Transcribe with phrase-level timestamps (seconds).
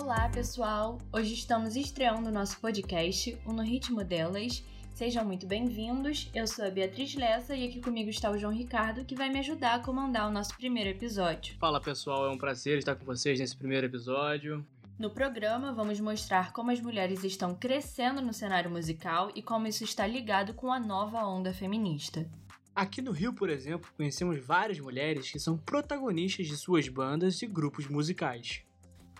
[0.00, 0.96] Olá, pessoal!
[1.12, 4.64] Hoje estamos estreando o nosso podcast, o No Ritmo Delas.
[4.94, 6.30] Sejam muito bem-vindos.
[6.32, 9.40] Eu sou a Beatriz Lessa e aqui comigo está o João Ricardo, que vai me
[9.40, 11.56] ajudar a comandar o nosso primeiro episódio.
[11.58, 14.64] Fala, pessoal, é um prazer estar com vocês nesse primeiro episódio.
[14.96, 19.82] No programa, vamos mostrar como as mulheres estão crescendo no cenário musical e como isso
[19.82, 22.24] está ligado com a nova onda feminista.
[22.72, 27.48] Aqui no Rio, por exemplo, conhecemos várias mulheres que são protagonistas de suas bandas e
[27.48, 28.62] grupos musicais.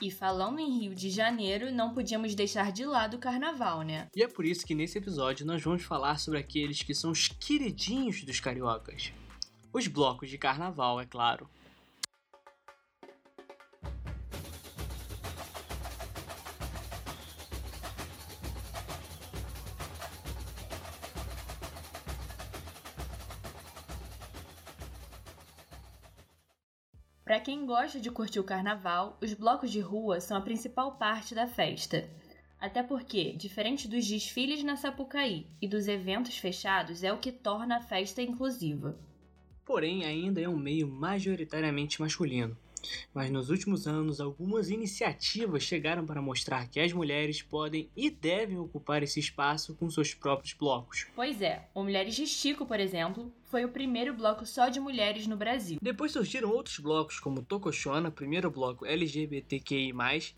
[0.01, 4.07] E falando em Rio de Janeiro, não podíamos deixar de lado o carnaval, né?
[4.15, 7.29] E é por isso que nesse episódio nós vamos falar sobre aqueles que são os
[7.29, 9.13] queridinhos dos cariocas.
[9.73, 11.51] Os blocos de carnaval, é claro.
[27.49, 31.47] Quem gosta de curtir o carnaval, os blocos de rua são a principal parte da
[31.47, 32.07] festa.
[32.61, 37.79] Até porque, diferente dos desfiles na Sapucaí e dos eventos fechados, é o que torna
[37.79, 39.01] a festa inclusiva.
[39.65, 42.55] Porém, ainda é um meio majoritariamente masculino.
[43.15, 48.59] Mas nos últimos anos, algumas iniciativas chegaram para mostrar que as mulheres podem e devem
[48.59, 51.07] ocupar esse espaço com seus próprios blocos.
[51.15, 55.27] Pois é, o Mulheres de Chico, por exemplo, foi o primeiro bloco só de mulheres
[55.27, 55.79] no Brasil.
[55.81, 59.93] Depois surgiram outros blocos, como Tocochona, primeiro bloco LGBTQI,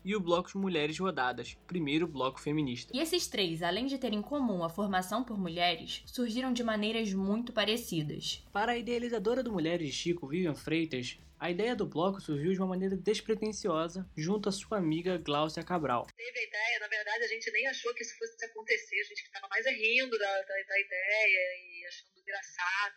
[0.05, 2.95] e o bloco Mulheres Rodadas, primeiro bloco feminista.
[2.95, 7.13] E esses três, além de terem em comum a formação por mulheres, surgiram de maneiras
[7.13, 8.45] muito parecidas.
[8.53, 12.59] Para a idealizadora do Mulheres de Chico, Vivian Freitas, a ideia do bloco surgiu de
[12.59, 16.05] uma maneira despretensiosa junto à sua amiga Gláucia Cabral.
[16.15, 19.23] Teve a ideia, na verdade, a gente nem achou que isso fosse acontecer, a gente
[19.23, 22.95] estava mais rindo da, da, da, ideia e achando engraçado.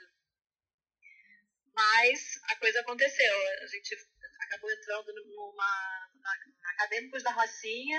[1.74, 3.96] Mas a coisa aconteceu, a gente
[4.40, 7.98] acabou entrando numa, na, na Acadêmicos da Rocinha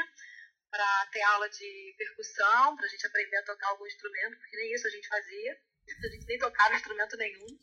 [0.69, 4.75] para ter aula de percussão, para a gente aprender a tocar algum instrumento, porque nem
[4.75, 5.59] isso a gente fazia,
[6.05, 7.59] a gente nem tocava instrumento nenhum.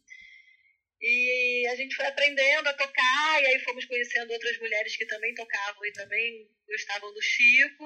[1.02, 5.34] E a gente foi aprendendo a tocar, e aí fomos conhecendo outras mulheres que também
[5.34, 7.84] tocavam e também gostavam do Chico.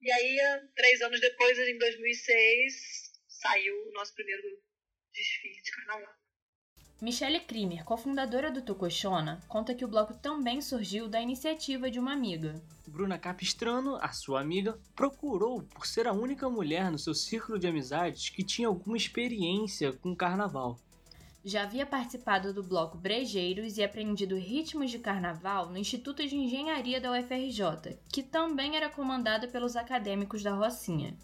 [0.00, 0.38] E aí,
[0.74, 4.42] três anos depois, em 2006, saiu o nosso primeiro
[5.12, 6.14] desfile de carnaval.
[7.02, 12.14] Michelle Krimer, cofundadora do Tocochona, conta que o bloco também surgiu da iniciativa de uma
[12.14, 12.54] amiga.
[12.86, 17.66] Bruna Capistrano, a sua amiga, procurou por ser a única mulher no seu círculo de
[17.66, 20.80] amizades que tinha alguma experiência com carnaval
[21.46, 27.00] já havia participado do bloco Brejeiros e aprendido ritmos de carnaval no Instituto de Engenharia
[27.00, 31.16] da UFRJ, que também era comandado pelos acadêmicos da Rocinha.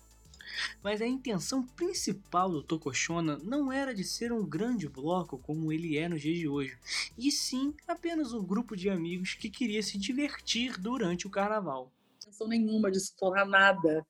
[0.80, 5.98] Mas a intenção principal do Tocochona não era de ser um grande bloco como ele
[5.98, 6.78] é nos dias de hoje,
[7.18, 11.90] e sim apenas um grupo de amigos que queria se divertir durante o carnaval.
[12.38, 14.06] Não nenhuma de se tornar nada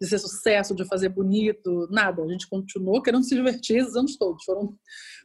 [0.00, 2.22] de ser sucesso, de fazer bonito, nada.
[2.22, 4.44] A gente continuou querendo se divertir esses anos todos.
[4.44, 4.76] Foram,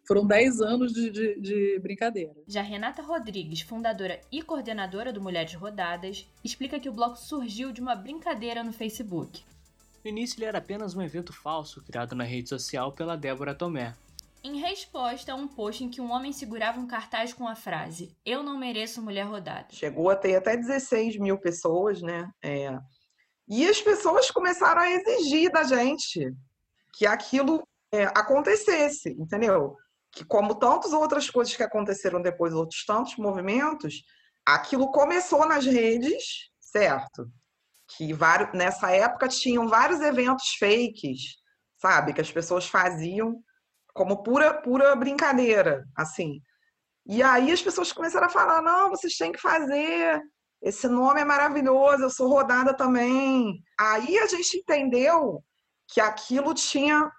[0.07, 2.33] foram 10 anos de, de, de brincadeira.
[2.47, 7.81] Já Renata Rodrigues, fundadora e coordenadora do Mulheres Rodadas, explica que o bloco surgiu de
[7.81, 9.41] uma brincadeira no Facebook.
[10.03, 13.95] No início ele era apenas um evento falso criado na rede social pela Débora Tomé.
[14.41, 18.15] Em resposta a um post em que um homem segurava um cartaz com a frase
[18.25, 19.67] Eu não mereço mulher rodada.
[19.71, 22.31] Chegou a ter até 16 mil pessoas, né?
[22.41, 22.79] É,
[23.49, 26.31] e as pessoas começaram a exigir da gente
[26.93, 29.75] que aquilo é, acontecesse, entendeu?
[30.11, 34.03] Que como tantas outras coisas que aconteceram depois, outros tantos movimentos,
[34.45, 37.27] aquilo começou nas redes, certo?
[37.97, 41.37] Que vários, nessa época tinham vários eventos fakes,
[41.77, 42.13] sabe?
[42.13, 43.41] Que as pessoas faziam
[43.93, 46.39] como pura, pura brincadeira, assim.
[47.07, 50.21] E aí as pessoas começaram a falar: não, vocês têm que fazer
[50.61, 53.63] esse nome é maravilhoso, eu sou rodada também.
[53.79, 55.43] Aí a gente entendeu
[55.87, 57.09] que aquilo tinha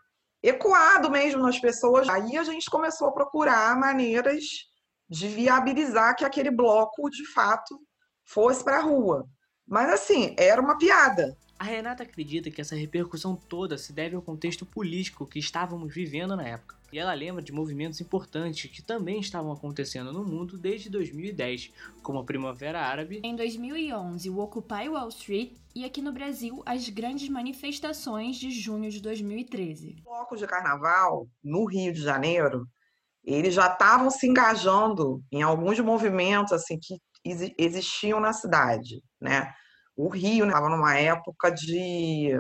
[0.43, 2.09] ecoado mesmo nas pessoas.
[2.09, 4.45] Aí a gente começou a procurar maneiras
[5.09, 7.81] de viabilizar que aquele bloco, de fato,
[8.25, 9.27] fosse para a rua.
[9.67, 11.37] Mas assim, era uma piada.
[11.59, 16.37] A Renata acredita que essa repercussão toda se deve ao contexto político que estávamos vivendo
[16.37, 16.80] na época.
[16.93, 21.73] E ela lembra de movimentos importantes que também estavam acontecendo no mundo desde 2010,
[22.03, 23.21] como a Primavera Árabe.
[23.23, 28.91] Em 2011, o Occupy Wall Street e aqui no Brasil as grandes manifestações de junho
[28.91, 30.03] de 2013.
[30.05, 32.67] O bloco de carnaval no Rio de Janeiro,
[33.25, 36.97] eles já estavam se engajando em alguns movimentos assim que
[37.57, 39.53] existiam na cidade, né?
[39.97, 42.33] O Rio estava né, numa época de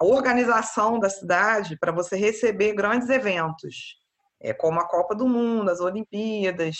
[0.00, 3.96] organização da cidade para você receber grandes eventos,
[4.40, 6.76] é, como a Copa do Mundo, as Olimpíadas.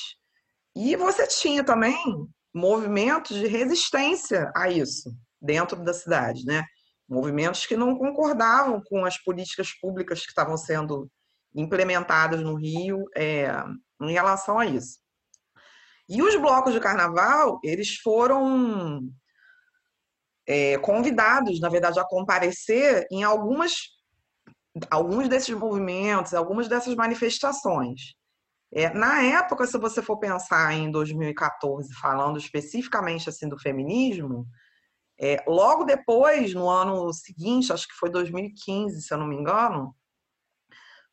[0.76, 1.96] E você tinha também
[2.54, 5.10] movimentos de resistência a isso
[5.40, 6.64] dentro da cidade, né?
[7.08, 11.10] Movimentos que não concordavam com as políticas públicas que estavam sendo
[11.54, 13.48] implementadas no Rio é,
[14.00, 14.98] em relação a isso.
[16.08, 19.08] E os blocos de carnaval, eles foram
[20.46, 23.74] é, convidados, na verdade, a comparecer em algumas,
[24.90, 28.14] alguns desses movimentos, algumas dessas manifestações.
[28.72, 34.46] É, na época, se você for pensar em 2014, falando especificamente assim do feminismo,
[35.18, 39.94] é, logo depois, no ano seguinte, acho que foi 2015, se eu não me engano,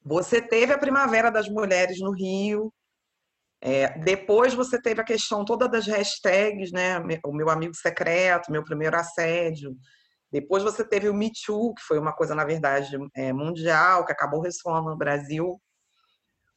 [0.03, 2.73] você teve a Primavera das Mulheres no Rio.
[3.63, 6.97] É, depois você teve a questão toda das hashtags, né?
[7.23, 9.77] O meu amigo secreto, meu primeiro assédio.
[10.31, 14.11] Depois você teve o Me Too, que foi uma coisa, na verdade, é, mundial, que
[14.11, 15.61] acabou ressoando no Brasil.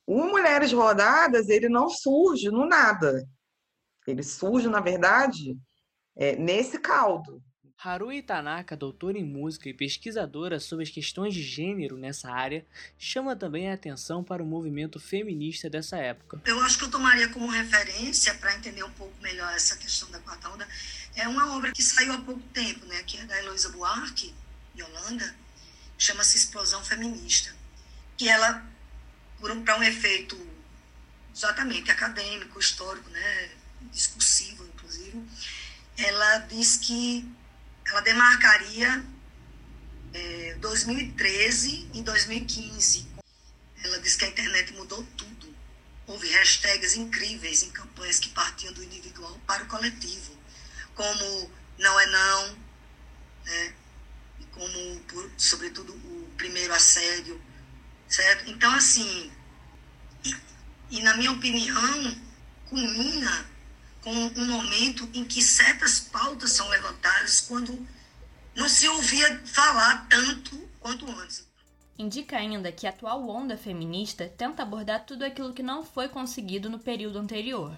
[0.06, 3.22] O Mulheres Rodadas, ele não surge no nada.
[4.06, 5.58] Ele surge, na verdade,
[6.16, 7.42] é, nesse caldo.
[7.78, 12.64] Harui Tanaka, doutora em música e pesquisadora sobre as questões de gênero nessa área,
[12.98, 16.40] chama também a atenção para o movimento feminista dessa época.
[16.46, 20.18] Eu acho que eu tomaria como referência, para entender um pouco melhor essa questão da
[20.20, 20.66] quarta onda,
[21.14, 24.34] é uma obra que saiu há pouco tempo, né, que é da Heloísa Buarque,
[24.74, 25.34] de Holanda,
[25.98, 27.54] chama-se Explosão Feminista,
[28.16, 28.64] que ela,
[29.64, 30.40] para um efeito
[31.34, 33.50] exatamente acadêmico, histórico, né,
[33.92, 35.22] discursivo, inclusive,
[35.98, 37.28] ela diz que
[37.86, 39.04] ela demarcaria
[40.12, 43.08] é, 2013 e 2015.
[43.82, 45.54] Ela diz que a internet mudou tudo.
[46.06, 50.36] Houve hashtags incríveis em campanhas que partiam do individual para o coletivo,
[50.94, 52.58] como não é não,
[53.44, 53.74] né?
[54.40, 57.40] E como, por, sobretudo, o primeiro assédio,
[58.08, 58.50] certo?
[58.50, 59.32] Então, assim,
[60.24, 60.36] e,
[60.90, 62.20] e na minha opinião,
[62.66, 63.53] culmina
[64.04, 67.74] com um momento em que certas pautas são levantadas quando
[68.54, 71.48] não se ouvia falar tanto quanto antes.
[71.98, 76.68] Indica ainda que a atual onda feminista tenta abordar tudo aquilo que não foi conseguido
[76.68, 77.76] no período anterior.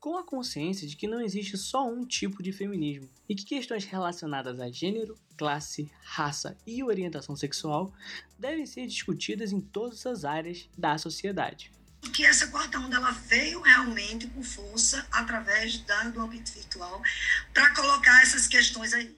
[0.00, 3.84] Com a consciência de que não existe só um tipo de feminismo e que questões
[3.84, 7.92] relacionadas a gênero, classe, raça e orientação sexual
[8.38, 11.72] devem ser discutidas em todas as áreas da sociedade
[12.12, 17.02] que essa quarta onda ela veio realmente com força através da, do âmbito virtual
[17.52, 19.16] para colocar essas questões aí.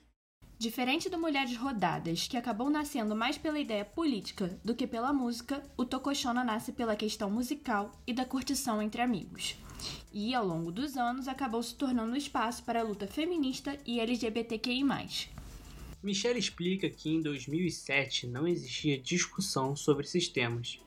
[0.59, 5.62] Diferente do Mulheres Rodadas, que acabou nascendo mais pela ideia política do que pela música,
[5.75, 9.56] o Tocoshona nasce pela questão musical e da curtição entre amigos.
[10.12, 14.00] E, ao longo dos anos, acabou se tornando um espaço para a luta feminista e
[14.00, 14.85] LGBTQI+.
[16.03, 20.79] Michelle explica que em 2007 não existia discussão sobre esses temas,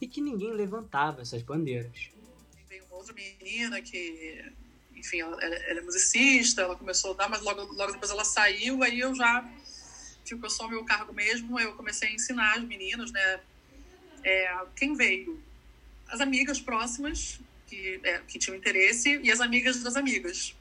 [0.00, 2.10] e que ninguém levantava essas bandeiras.
[2.68, 4.44] Veio uma outra menina que,
[4.94, 8.82] enfim, ela, ela é musicista, ela começou a dar, mas logo, logo depois ela saiu,
[8.82, 9.48] aí eu já
[10.24, 13.40] ficou só meu cargo mesmo, eu comecei a ensinar as meninas, né?
[14.22, 15.42] É, quem veio?
[16.08, 20.54] As amigas próximas, que, é, que tinham interesse, e as amigas das amigas.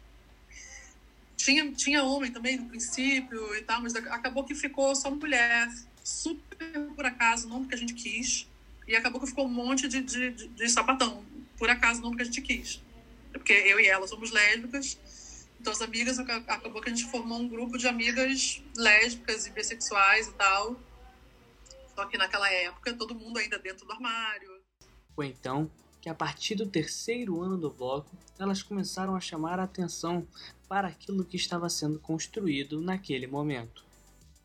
[1.38, 5.67] Tinha, tinha homem também no princípio e tal, mas acabou que ficou só mulher,
[6.03, 8.48] super por acaso, não porque a gente quis.
[8.89, 11.24] E acabou que ficou um monte de, de, de, de sapatão.
[11.60, 12.81] Por acaso, não porque a gente quis.
[13.31, 14.98] É porque eu e ela somos lésbicas.
[15.62, 20.27] Então, as amigas, acabou que a gente formou um grupo de amigas lésbicas e bissexuais
[20.27, 20.75] e tal.
[21.93, 24.60] Só que naquela época, todo mundo ainda dentro do armário.
[25.15, 25.69] Ou então,
[26.01, 30.27] que a partir do terceiro ano do bloco, elas começaram a chamar a atenção
[30.67, 33.86] para aquilo que estava sendo construído naquele momento.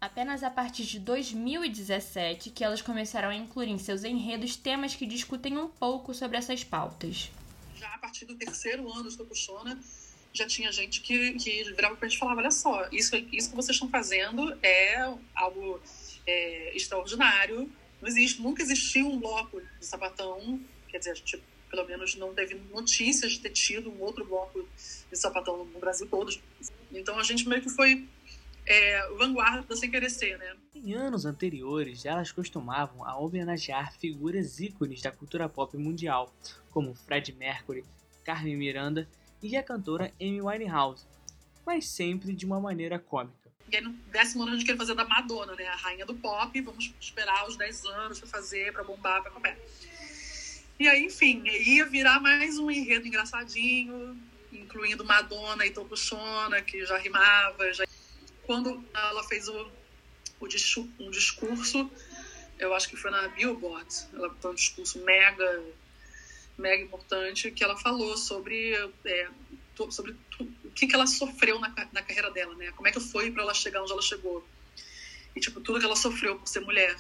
[0.04, 5.06] Apenas a partir de 2017 que elas começaram a incluir em seus enredos temas que
[5.06, 7.30] discutem um pouco sobre essas pautas.
[7.74, 9.80] Já a partir do terceiro ano do Tokushona,
[10.30, 13.56] já tinha gente que, que virava pra gente e falava, olha só, isso, isso que
[13.56, 15.80] vocês estão fazendo é algo
[16.26, 17.72] é, extraordinário.
[18.02, 22.34] Não existe, nunca existiu um bloco de sapatão, quer dizer, a gente pelo menos não
[22.34, 24.68] teve notícias de ter tido um outro bloco
[25.10, 26.30] de sapatão no Brasil todo.
[26.92, 28.06] Então a gente meio que foi
[28.66, 30.56] é, vanguarda sem querer ser, né?
[30.74, 36.34] Em anos anteriores, elas costumavam a homenagear figuras ícones da cultura pop mundial,
[36.70, 37.84] como Fred Mercury,
[38.24, 39.08] Carmen Miranda
[39.42, 41.06] e a cantora Amy Winehouse,
[41.64, 43.52] mas sempre de uma maneira cômica.
[43.70, 45.66] E aí no décimo ano a gente queria fazer da Madonna, né?
[45.66, 49.58] A rainha do pop, vamos esperar os 10 anos para fazer, para bombar, para comer.
[50.78, 54.20] E aí, enfim, ia virar mais um enredo engraçadinho,
[54.52, 57.84] incluindo Madonna e Tokushona, que já rimava, já
[58.46, 59.70] quando ela fez o,
[60.40, 60.46] o
[61.00, 61.90] um discurso,
[62.58, 65.62] eu acho que foi na Billboard, ela foi um discurso mega,
[66.56, 68.74] mega importante, que ela falou sobre,
[69.04, 69.28] é,
[69.90, 70.16] sobre
[70.74, 72.72] que, que ela sofreu na, na carreira dela, né?
[72.72, 74.46] Como é que foi para ela chegar onde ela chegou.
[75.34, 76.96] E, tipo, tudo que ela sofreu por ser mulher.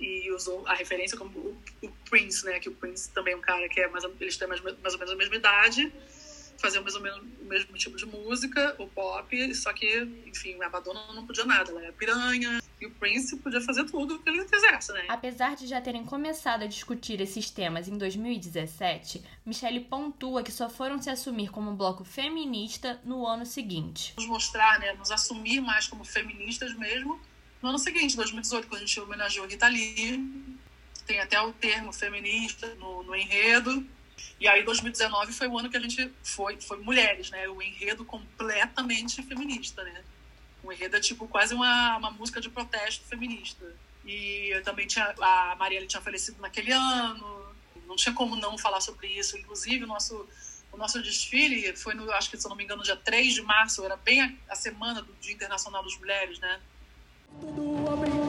[0.00, 2.60] E usou a referência como o, o Prince, né?
[2.60, 4.98] Que o Prince também é um cara que é mais, eles têm mais, mais ou
[4.98, 5.92] menos a mesma idade
[6.58, 10.68] fazer mais ou menos o mesmo tipo de música, o pop, só que, enfim, a
[10.68, 14.28] Madonna não podia nada, ela era piranha, e o Prince podia fazer tudo o que
[14.28, 15.06] ele quisesse, né?
[15.08, 20.68] Apesar de já terem começado a discutir esses temas em 2017, Michelle pontua que só
[20.68, 24.14] foram se assumir como um bloco feminista no ano seguinte.
[24.16, 27.20] Nos mostrar, né, nos assumir mais como feministas mesmo,
[27.62, 30.54] no ano seguinte, 2018, quando a gente homenageou a Rita Lee,
[31.06, 33.84] tem até o termo feminista no, no enredo,
[34.40, 37.48] e aí 2019 foi o ano que a gente foi, foi mulheres, né?
[37.48, 40.04] O enredo completamente feminista, né?
[40.62, 43.64] O enredo é tipo quase uma, uma música de protesto feminista.
[44.04, 47.54] E eu também tinha a Marielle tinha falecido naquele ano,
[47.86, 49.36] não tinha como não falar sobre isso.
[49.36, 50.28] Inclusive o nosso
[50.70, 53.42] o nosso desfile foi no, acho que se eu não me engano, dia 3 de
[53.42, 56.60] março, era bem a, a semana do Dia Internacional das Mulheres, né?
[57.40, 58.27] Tudo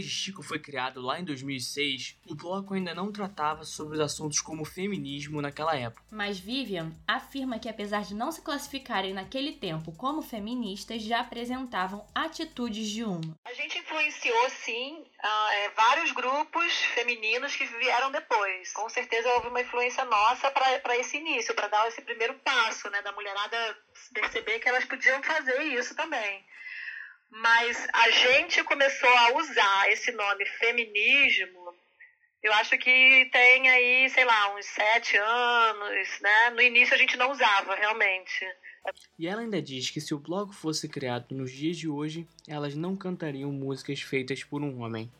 [0.00, 4.64] De Chico foi criado lá em 2006, o bloco ainda não tratava sobre assuntos como
[4.64, 6.04] feminismo naquela época.
[6.10, 12.06] Mas Vivian afirma que apesar de não se classificarem naquele tempo como feministas, já apresentavam
[12.14, 13.36] atitudes de uma.
[13.44, 18.72] A gente influenciou, sim, uh, vários grupos femininos que vieram depois.
[18.72, 23.02] Com certeza houve uma influência nossa para esse início, para dar esse primeiro passo, né,
[23.02, 23.56] da mulherada
[24.12, 26.44] perceber que elas podiam fazer isso também.
[27.30, 31.74] Mas a gente começou a usar esse nome feminismo,
[32.42, 36.50] eu acho que tem aí, sei lá, uns sete anos, né?
[36.50, 38.46] No início a gente não usava, realmente.
[39.18, 42.76] E ela ainda diz que se o bloco fosse criado nos dias de hoje, elas
[42.76, 45.10] não cantariam músicas feitas por um homem.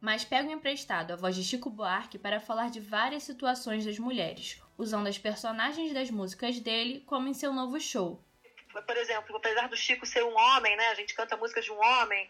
[0.00, 4.60] Mas pegam emprestado a voz de Chico Buarque para falar de várias situações das mulheres,
[4.78, 8.22] usando as personagens das músicas dele como em seu novo show,
[8.86, 11.78] por exemplo, apesar do Chico ser um homem, né, a gente canta músicas de um
[11.78, 12.28] homem,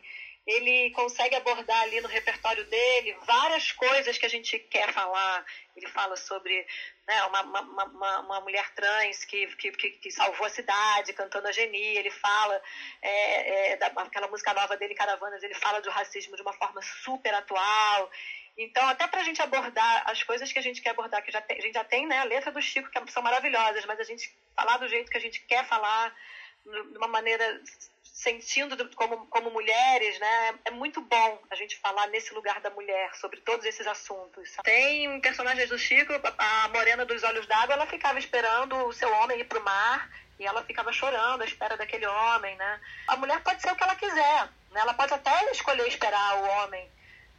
[0.48, 5.44] ele consegue abordar ali no repertório dele várias coisas que a gente quer falar.
[5.76, 6.66] Ele fala sobre
[7.06, 11.52] né, uma, uma, uma, uma, mulher trans que, que, que, salvou a cidade cantando a
[11.52, 11.98] Geni.
[11.98, 12.62] Ele fala
[13.02, 17.34] é, é, daquela música nova dele, Caravanas, ele fala do racismo de uma forma super
[17.34, 18.10] atual.
[18.58, 21.40] Então, até para a gente abordar as coisas que a gente quer abordar, que já
[21.40, 24.02] tem, a gente já tem né, a letra do Chico, que são maravilhosas, mas a
[24.02, 26.12] gente falar do jeito que a gente quer falar,
[26.66, 27.62] de uma maneira
[28.02, 30.58] sentindo como, como mulheres, né?
[30.64, 34.56] É muito bom a gente falar nesse lugar da mulher sobre todos esses assuntos.
[34.64, 39.38] Tem personagens do Chico, a Morena dos Olhos d'Água, ela ficava esperando o seu homem
[39.38, 42.80] ir para o mar e ela ficava chorando à espera daquele homem, né?
[43.06, 44.80] A mulher pode ser o que ela quiser, né?
[44.80, 46.90] Ela pode até escolher esperar o homem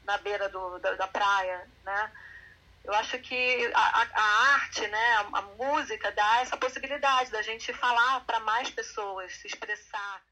[0.09, 2.11] na beira do, da, da praia, né?
[2.83, 7.71] Eu acho que a, a arte, né, a, a, música dá essa possibilidade da gente
[7.73, 10.23] falar para mais pessoas, se expressar.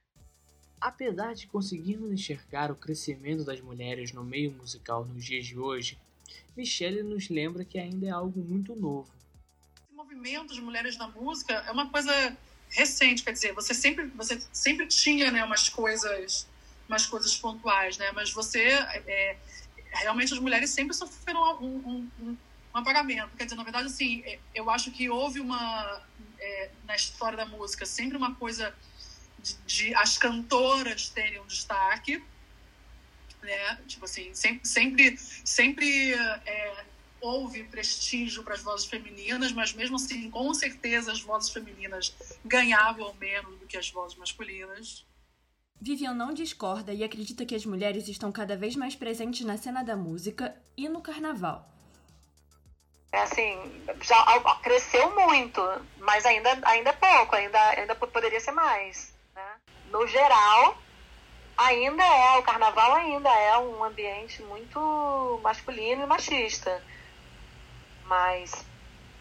[0.81, 5.99] Apesar de conseguirmos enxergar o crescimento das mulheres no meio musical nos dias de hoje,
[6.55, 9.11] Michelle nos lembra que ainda é algo muito novo.
[9.83, 12.35] Esse movimento de mulheres na música é uma coisa
[12.69, 16.47] recente, quer dizer, você sempre, você sempre tinha né, umas coisas
[16.87, 18.11] umas coisas pontuais, né?
[18.13, 19.37] Mas você é,
[19.91, 22.37] realmente as mulheres sempre sofreram um, um, um, um,
[22.73, 23.35] apagamento.
[23.37, 26.01] Quer dizer, na verdade, assim, é, eu acho que houve uma
[26.39, 28.73] é, na história da música sempre uma coisa
[29.39, 32.23] de, de, as cantoras terem um destaque,
[33.41, 33.79] né?
[33.87, 36.85] Tipo assim, sempre sempre, sempre é,
[37.19, 42.15] houve prestígio para as vozes femininas, mas mesmo assim, com certeza as vozes femininas
[42.45, 45.05] ganhavam menos do que as vozes masculinas.
[45.79, 49.83] Vivian não discorda e acredita que as mulheres estão cada vez mais presentes na cena
[49.83, 51.67] da música e no carnaval.
[53.11, 55.61] É assim, já cresceu muito,
[55.99, 59.13] mas ainda, ainda é pouco, ainda, ainda poderia ser mais.
[59.33, 59.55] Né?
[59.91, 60.77] No geral,
[61.57, 66.83] ainda é, o carnaval ainda é um ambiente muito masculino e machista.
[68.05, 68.65] Mas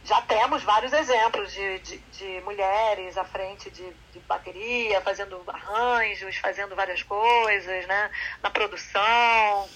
[0.07, 6.37] já temos vários exemplos de, de, de mulheres à frente de, de, bateria, fazendo arranjos,
[6.37, 8.11] fazendo várias coisas, né?
[8.41, 9.69] Na produção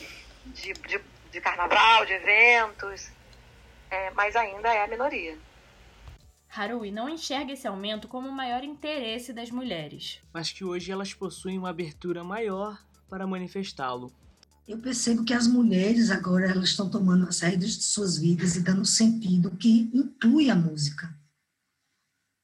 [0.47, 1.01] de, de,
[1.33, 3.11] de carnaval, de eventos,
[3.91, 5.37] é, mas ainda é a minoria.
[6.49, 10.23] Harui não enxerga esse aumento como o maior interesse das mulheres.
[10.33, 14.13] Mas que hoje elas possuem uma abertura maior para manifestá-lo.
[14.67, 18.61] Eu percebo que as mulheres agora elas estão tomando as rédeas de suas vidas e
[18.61, 21.13] dando sentido que inclui a música.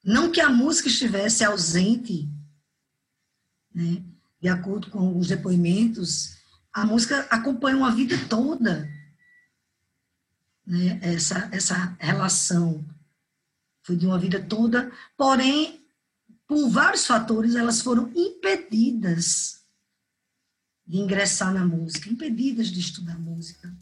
[0.03, 2.29] Não que a música estivesse ausente,
[3.75, 4.03] né?
[4.41, 6.37] de acordo com os depoimentos,
[6.73, 8.89] a música acompanha uma vida toda.
[10.67, 10.99] Né?
[11.03, 12.85] Essa, essa relação
[13.83, 15.87] foi de uma vida toda, porém,
[16.47, 19.66] por vários fatores, elas foram impedidas
[20.87, 23.73] de ingressar na música, impedidas de estudar música.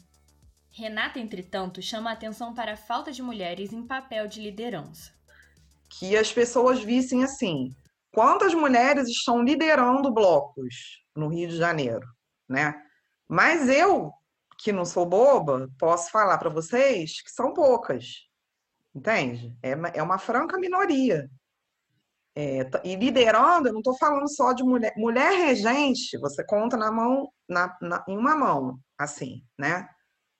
[0.71, 5.13] Renata, entretanto, chama a atenção para a falta de mulheres em papel de liderança.
[5.87, 7.73] Que as pessoas vissem assim:
[8.11, 12.05] quantas mulheres estão liderando blocos no Rio de Janeiro,
[12.49, 12.73] né?
[13.27, 14.11] Mas eu,
[14.57, 18.27] que não sou boba, posso falar para vocês que são poucas,
[18.93, 19.55] entende?
[19.61, 21.29] É, é uma franca minoria.
[22.37, 24.93] É, e liderando, eu não estou falando só de mulher.
[24.97, 29.87] Mulher regente, você conta na mão, na, na, em uma mão, assim, né?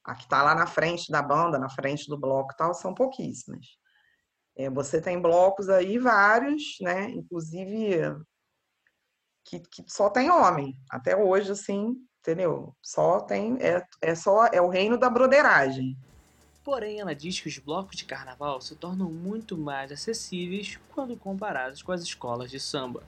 [0.04, 2.94] A que está lá na frente da banda, na frente do bloco e tal, são
[2.94, 3.66] pouquíssimas.
[4.58, 7.10] É, você tem blocos aí vários, né?
[7.12, 8.16] Inclusive
[9.46, 10.74] que, que só tem homem.
[10.90, 12.76] Até hoje, assim, entendeu?
[12.82, 13.58] Só tem.
[13.62, 15.98] É, é só é o reino da broderagem.
[16.66, 21.84] Porém, ela diz que os blocos de carnaval se tornam muito mais acessíveis quando comparados
[21.84, 23.04] com as escolas de samba.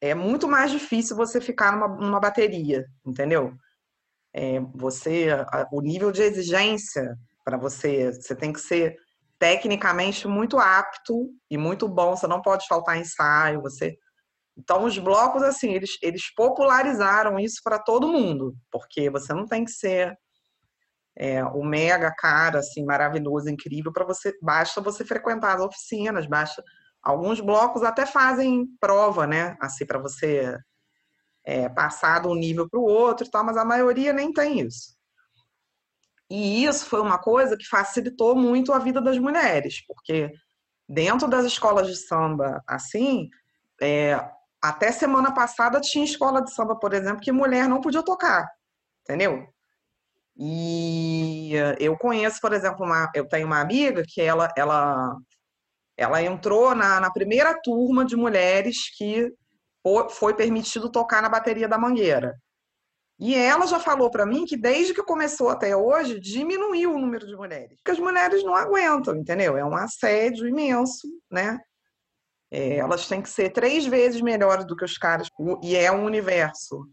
[0.00, 3.56] É muito mais difícil você ficar numa, numa bateria, entendeu?
[4.32, 8.96] É, você, a, o nível de exigência para você, você tem que ser
[9.36, 12.14] tecnicamente muito apto e muito bom.
[12.14, 13.62] Você não pode faltar ensaio.
[13.62, 13.98] Você,
[14.56, 19.64] então os blocos assim, eles, eles popularizaram isso para todo mundo, porque você não tem
[19.64, 20.16] que ser
[21.16, 26.62] é, o mega cara, assim, maravilhoso, incrível, para você, basta você frequentar as oficinas, basta.
[27.02, 29.56] Alguns blocos até fazem prova, né?
[29.60, 30.56] Assim, para você
[31.44, 34.94] é, passar de um nível para o outro tal, mas a maioria nem tem isso.
[36.30, 40.32] E isso foi uma coisa que facilitou muito a vida das mulheres, porque
[40.88, 43.28] dentro das escolas de samba, assim,
[43.80, 44.18] é,
[44.60, 48.48] até semana passada tinha escola de samba, por exemplo, que mulher não podia tocar,
[49.02, 49.53] entendeu?
[50.36, 55.16] E eu conheço, por exemplo, uma, eu tenho uma amiga que ela, ela,
[55.96, 59.32] ela entrou na, na primeira turma de mulheres que
[60.10, 62.34] foi permitido tocar na bateria da Mangueira.
[63.18, 67.26] E ela já falou para mim que desde que começou até hoje diminuiu o número
[67.26, 69.56] de mulheres, porque as mulheres não aguentam, entendeu?
[69.56, 71.60] É um assédio imenso, né?
[72.50, 75.28] É, elas têm que ser três vezes melhores do que os caras
[75.62, 76.88] e é um universo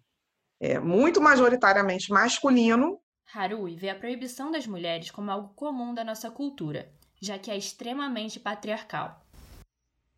[0.59, 2.99] é, muito majoritariamente masculino
[3.33, 7.57] Harui vê a proibição das mulheres como algo comum da nossa cultura, já que é
[7.57, 9.25] extremamente patriarcal.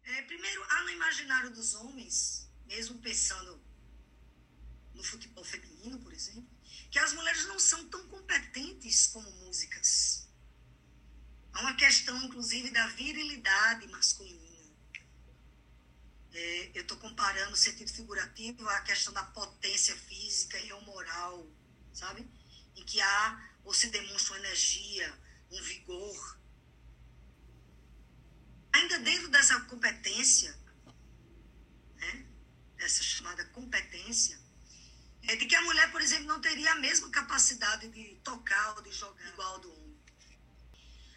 [0.04, 3.62] É, primeiro, há no imaginário dos homens, mesmo pensando
[4.96, 6.50] no futebol feminino, por exemplo,
[6.90, 10.28] que as mulheres não são tão competentes como músicas.
[11.54, 14.42] Há uma questão, inclusive, da virilidade masculina.
[16.34, 21.48] É, eu estou comparando o sentido figurativo à questão da potência física e moral,
[21.94, 22.28] sabe?
[22.76, 25.20] Em que há ou se demonstra uma energia,
[25.52, 26.40] um vigor.
[28.74, 30.58] Ainda dentro dessa competência,
[31.96, 32.26] né,
[32.78, 34.40] dessa chamada competência,
[35.28, 38.82] é de que a mulher, por exemplo, não teria a mesma capacidade de tocar ou
[38.82, 39.98] de jogar igual ao do homem.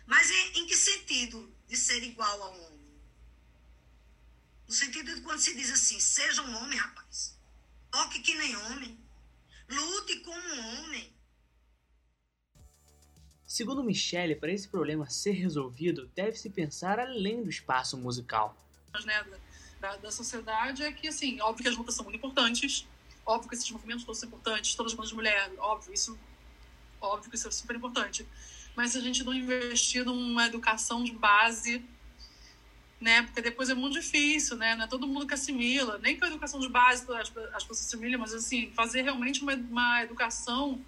[0.06, 2.76] Mas em, em que sentido de ser igual ao homem?
[4.68, 7.36] No sentido de quando se diz assim, seja um homem, rapaz.
[7.90, 9.00] Toque que nem homem.
[9.68, 11.15] Lute como homem.
[13.46, 18.56] Segundo Michele, para esse problema ser resolvido, deve-se pensar além do espaço musical.
[19.04, 19.24] Né,
[19.80, 22.88] da, da, sociedade é que, assim, óbvio que as lutas são muito importantes,
[23.24, 26.18] óbvio que esses movimentos todos são importantes, todas as bandas de mulher, óbvio, isso,
[27.00, 28.26] óbvio que isso é super importante.
[28.74, 31.84] Mas se a gente não investir numa educação de base,
[33.00, 36.24] né, porque depois é muito difícil, né, não é todo mundo que assimila, nem com
[36.24, 40.82] a educação de base as, as pessoas assimilam, mas, assim, fazer realmente uma, uma educação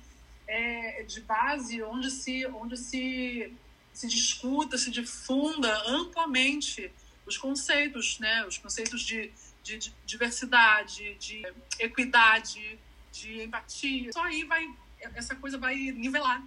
[0.49, 3.53] é, de base onde se, onde se,
[3.93, 6.91] se discuta, se difunda amplamente
[7.27, 8.45] os conceitos, né?
[8.47, 9.31] os conceitos de,
[9.63, 11.43] de, de diversidade, de
[11.79, 12.79] equidade,
[13.13, 14.11] de empatia.
[14.13, 14.67] Só aí vai,
[15.15, 16.43] essa coisa vai nivelar.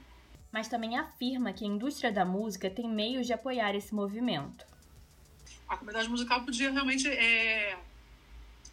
[0.52, 4.66] Mas também afirma que a indústria da música tem meios de apoiar esse movimento.
[5.70, 7.78] A comunidade musical podia realmente é,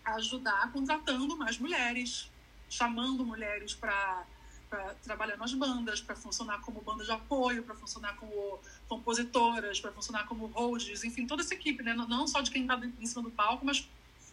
[0.05, 2.29] ajudar contratando mais mulheres,
[2.69, 4.27] chamando mulheres para
[4.69, 9.93] para trabalhar nas bandas, para funcionar como banda de apoio, para funcionar como compositoras, para
[9.93, 11.95] funcionar como holds, enfim, toda essa equipe, né?
[11.95, 13.89] não só de quem está em cima do palco, mas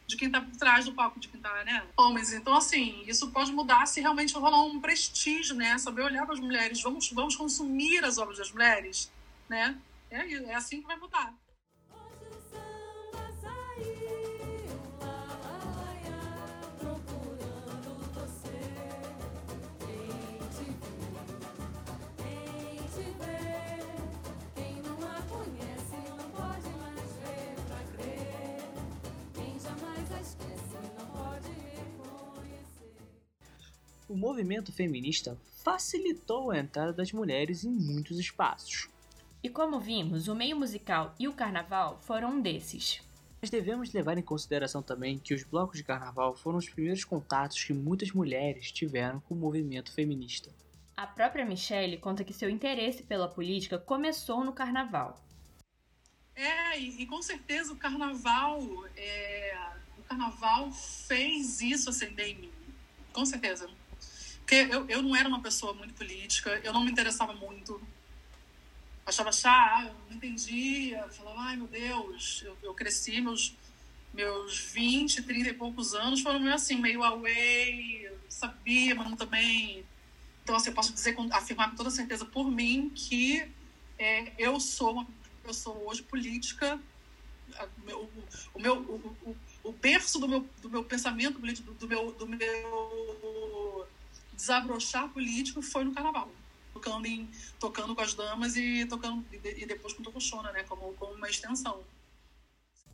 [0.07, 1.83] de quem está por trás do palco, de quem está, né?
[1.97, 2.31] Homens.
[2.31, 5.77] Então, assim, isso pode mudar se realmente rolar um prestígio, né?
[5.77, 9.11] Saber olhar para as mulheres, vamos, vamos consumir as obras das mulheres,
[9.49, 9.75] né?
[10.11, 11.33] É, é assim que vai mudar.
[34.07, 38.87] O movimento feminista facilitou a entrada das mulheres em muitos espaços.
[39.43, 43.01] E como vimos, o meio musical e o carnaval foram um desses.
[43.41, 47.63] Mas devemos levar em consideração também que os blocos de carnaval foram os primeiros contatos
[47.63, 50.49] que muitas mulheres tiveram com o movimento feminista.
[50.97, 55.21] A própria Michelle conta que seu interesse pela política começou no carnaval.
[56.35, 58.61] É, e, e com certeza o carnaval,
[58.95, 59.57] é,
[59.97, 62.51] o carnaval fez isso acender em mim,
[63.13, 63.69] com certeza.
[64.45, 67.81] Porque eu, eu não era uma pessoa muito política, eu não me interessava muito.
[69.03, 73.55] Achava chá, não entendia, falava, ai meu Deus, eu, eu cresci, meus,
[74.13, 79.83] meus 20, 30 e poucos anos foram meio assim, meio away, sabia, mas não também.
[80.43, 83.51] Então, assim, eu posso dizer, afirmar com toda certeza por mim que
[83.97, 85.07] é, eu sou uma
[85.43, 86.79] pessoa hoje política.
[87.89, 88.09] O,
[88.53, 92.27] o, meu, o, o, o berço do meu, do meu pensamento político, do meu, do
[92.27, 93.34] meu
[94.35, 96.29] desabrochar político foi no carnaval.
[96.73, 100.63] Tocando, em, tocando com as damas e tocando e depois com Tocochona, né?
[100.63, 101.81] Como, como uma extensão.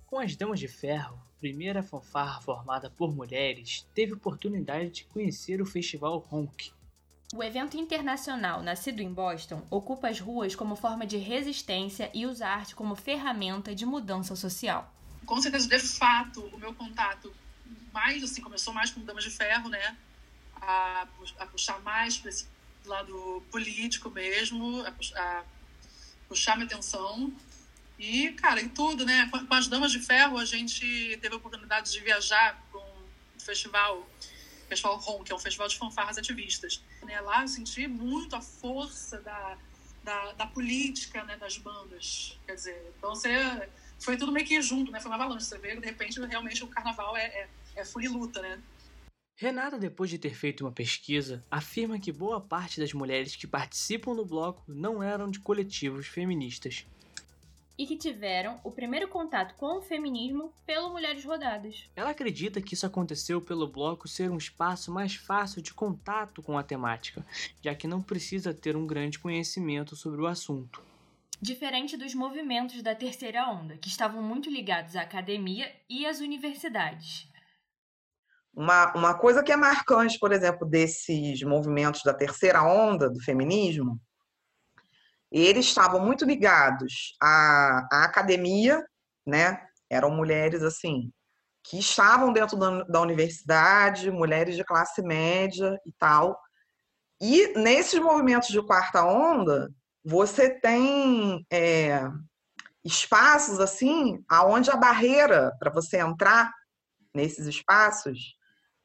[0.06, 5.66] Com as Damas de Ferro, primeira fanfarra formada por mulheres, teve oportunidade de conhecer o
[5.66, 6.72] festival Honk.
[7.34, 12.46] O evento internacional, nascido em Boston, ocupa as ruas como forma de resistência e usa
[12.46, 14.94] a arte como ferramenta de mudança social.
[15.26, 17.34] Com certeza, de fato, o meu contato
[17.94, 19.98] mais assim começou mais com Damas de Ferro, né?
[20.62, 21.08] A,
[21.40, 22.48] a puxar mais para esse
[22.86, 25.44] lado político mesmo, a, a
[26.28, 27.34] puxar minha atenção.
[27.98, 29.28] E, cara, em tudo, né?
[29.32, 33.40] Com, com, as Damas de Ferro, a gente teve a oportunidade de viajar para um
[33.40, 34.08] festival,
[34.68, 36.82] Festival ROM, que é um festival de fanfarras ativistas.
[37.04, 37.20] Né?
[37.22, 39.58] Lá eu senti muito a força da,
[40.04, 41.38] da, da, política né?
[41.38, 42.40] das bandas.
[42.46, 43.70] Quer dizer, então você,
[44.00, 45.00] foi tudo meio que junto, né?
[45.00, 45.46] Foi uma balança.
[45.46, 48.60] Você vê, de repente, realmente o carnaval é, é, é luta, né?
[49.42, 54.16] Renata, depois de ter feito uma pesquisa, afirma que boa parte das mulheres que participam
[54.16, 56.86] do bloco não eram de coletivos feministas.
[57.76, 61.90] E que tiveram o primeiro contato com o feminismo pelo Mulheres Rodadas.
[61.96, 66.56] Ela acredita que isso aconteceu pelo bloco ser um espaço mais fácil de contato com
[66.56, 67.26] a temática,
[67.64, 70.84] já que não precisa ter um grande conhecimento sobre o assunto.
[71.42, 77.31] Diferente dos movimentos da terceira onda, que estavam muito ligados à academia e às universidades.
[78.54, 84.00] Uma, uma coisa que é marcante, por exemplo, desses movimentos da terceira onda do feminismo,
[85.32, 88.86] eles estavam muito ligados à, à academia,
[89.26, 89.66] né?
[89.90, 91.12] Eram mulheres assim
[91.64, 96.40] que estavam dentro da, da universidade, mulheres de classe média e tal.
[97.22, 99.72] E nesses movimentos de quarta onda,
[100.04, 102.02] você tem é,
[102.84, 106.52] espaços assim, aonde a barreira para você entrar
[107.14, 108.36] nesses espaços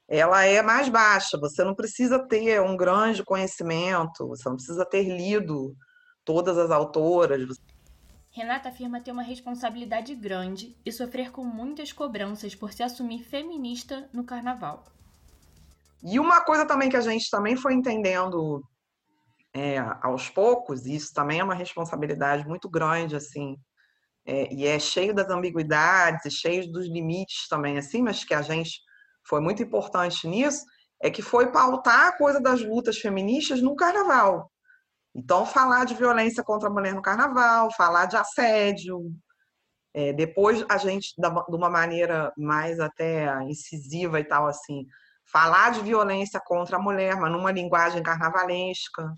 [0.09, 1.39] ela é mais baixa.
[1.39, 5.75] Você não precisa ter um grande conhecimento, você não precisa ter lido
[6.25, 7.57] todas as autoras.
[8.31, 14.09] Renata afirma ter uma responsabilidade grande e sofrer com muitas cobranças por se assumir feminista
[14.13, 14.85] no carnaval.
[16.03, 18.63] E uma coisa também que a gente também foi entendendo
[19.55, 23.57] é, aos poucos, e isso também é uma responsabilidade muito grande, assim,
[24.27, 28.81] é, e é cheio das ambiguidades, cheio dos limites também, assim, mas que a gente
[29.29, 30.65] foi muito importante nisso,
[31.03, 34.51] é que foi pautar a coisa das lutas feministas no carnaval.
[35.15, 39.01] Então, falar de violência contra a mulher no carnaval, falar de assédio.
[39.95, 44.87] É, depois, a gente, de uma maneira mais até incisiva e tal, assim,
[45.25, 49.11] falar de violência contra a mulher, mas numa linguagem carnavalesca.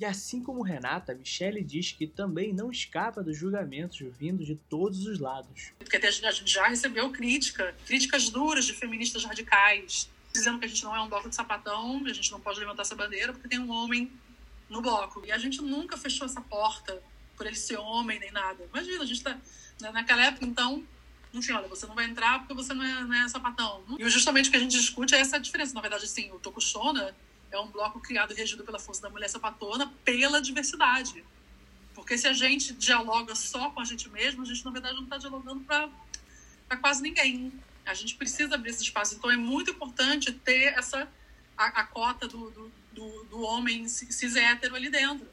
[0.00, 5.04] E assim como Renata, Michele diz que também não escapa dos julgamentos vindos de todos
[5.06, 5.72] os lados.
[5.76, 10.84] Porque a gente já recebeu crítica, críticas duras de feministas radicais, dizendo que a gente
[10.84, 13.58] não é um bloco de sapatão, a gente não pode levantar essa bandeira porque tem
[13.58, 14.08] um homem
[14.70, 15.24] no bloco.
[15.26, 17.02] E a gente nunca fechou essa porta
[17.36, 18.68] por ele ser homem nem nada.
[18.72, 19.36] Imagina, a gente tá
[19.80, 20.84] né, naquela época, então,
[21.34, 23.82] enfim, olha, você não vai entrar porque você não é, não é sapatão.
[23.98, 25.74] E justamente o que a gente discute é essa diferença.
[25.74, 27.16] Na verdade, assim, o Tokushona
[27.50, 31.24] é um bloco criado e regido pela força da mulher sapatona pela diversidade.
[31.94, 35.04] Porque se a gente dialoga só com a gente mesmo, a gente, na verdade, não
[35.04, 37.52] está dialogando para quase ninguém.
[37.84, 39.14] A gente precisa abrir esse espaço.
[39.14, 41.08] Então é muito importante ter essa
[41.56, 45.26] a, a cota do, do, do, do homem cis hétero ali dentro.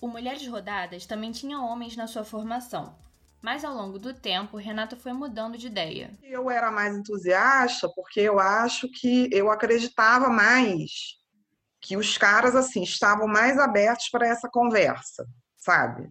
[0.00, 2.96] O Mulheres Rodadas também tinha homens na sua formação,
[3.42, 6.16] mas ao longo do tempo, Renata foi mudando de ideia.
[6.22, 10.90] Eu era mais entusiasta porque eu acho que eu acreditava mais
[11.80, 15.26] que os caras assim estavam mais abertos para essa conversa,
[15.56, 16.08] sabe?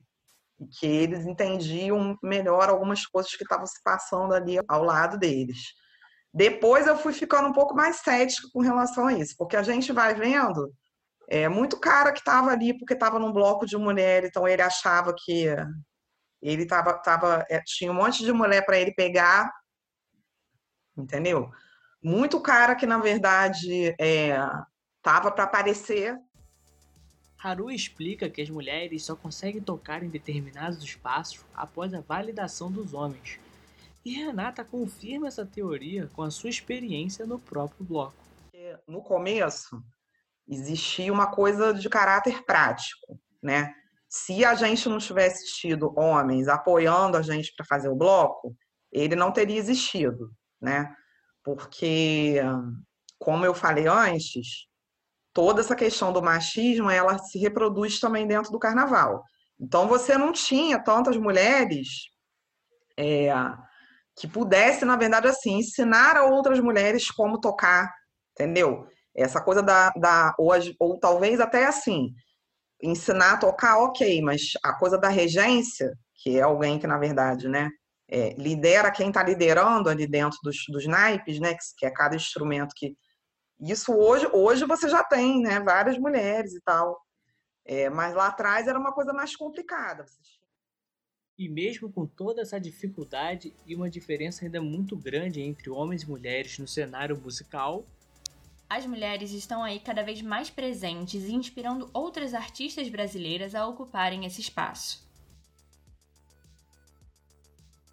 [0.59, 5.73] E que eles entendiam melhor algumas coisas que estavam se passando ali ao lado deles.
[6.33, 9.93] Depois eu fui ficando um pouco mais cética com relação a isso, porque a gente
[9.93, 10.69] vai vendo
[11.29, 15.15] é, muito cara que estava ali porque estava num bloco de mulher, então ele achava
[15.17, 15.47] que
[16.41, 19.51] ele tava, tava, é, tinha um monte de mulher para ele pegar,
[20.97, 21.51] entendeu?
[22.03, 24.35] Muito cara que, na verdade, é,
[25.01, 26.17] tava para aparecer.
[27.37, 32.93] Haru explica que as mulheres só conseguem tocar em determinados espaços após a validação dos
[32.93, 33.39] homens.
[34.03, 38.15] E Renata confirma essa teoria com a sua experiência no próprio bloco.
[38.87, 39.83] No começo,
[40.47, 43.73] existia uma coisa de caráter prático, né?
[44.13, 48.53] Se a gente não tivesse tido homens apoiando a gente para fazer o bloco,
[48.91, 50.93] ele não teria existido, né?
[51.41, 52.35] Porque,
[53.17, 54.67] como eu falei antes,
[55.33, 59.23] toda essa questão do machismo, ela se reproduz também dentro do carnaval.
[59.57, 61.87] Então, você não tinha tantas mulheres
[62.97, 63.31] é,
[64.17, 67.89] que pudesse, na verdade, assim, ensinar a outras mulheres como tocar,
[68.33, 68.85] entendeu?
[69.15, 72.13] Essa coisa da, da hoje, ou talvez até assim,
[72.81, 77.47] ensinar a tocar, ok, mas a coisa da regência, que é alguém que, na verdade,
[77.47, 77.69] né,
[78.09, 82.15] é, lidera quem está liderando ali dentro dos, dos naipes, né, que, que é cada
[82.15, 82.95] instrumento que.
[83.59, 86.99] Isso hoje, hoje você já tem, né, várias mulheres e tal.
[87.63, 90.05] É, mas lá atrás era uma coisa mais complicada.
[91.37, 96.09] E mesmo com toda essa dificuldade e uma diferença ainda muito grande entre homens e
[96.09, 97.85] mulheres no cenário musical,
[98.71, 104.25] as mulheres estão aí cada vez mais presentes e inspirando outras artistas brasileiras a ocuparem
[104.25, 105.05] esse espaço.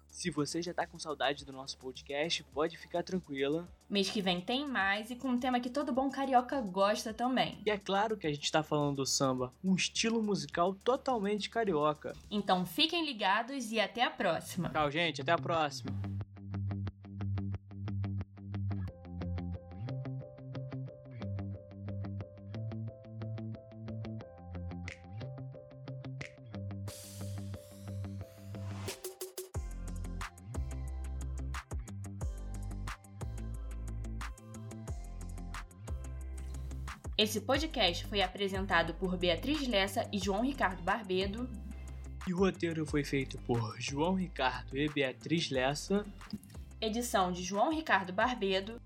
[0.09, 3.67] Se você já tá com saudade do nosso podcast, pode ficar tranquila.
[3.89, 7.61] Mês que vem tem mais e com um tema que todo bom carioca gosta também.
[7.65, 12.13] E é claro que a gente tá falando do samba, um estilo musical totalmente carioca.
[12.31, 14.69] Então fiquem ligados e até a próxima.
[14.69, 15.91] Tchau, gente, até a próxima.
[37.19, 41.49] Esse podcast foi apresentado por Beatriz Lessa e João Ricardo Barbedo.
[42.25, 46.05] E o roteiro foi feito por João Ricardo e Beatriz Lessa.
[46.79, 48.81] Edição de João Ricardo Barbedo.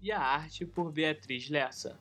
[0.00, 1.98] E a arte por Beatriz Lessa.